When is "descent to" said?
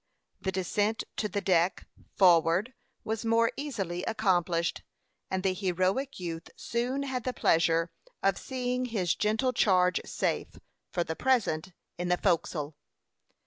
0.51-1.29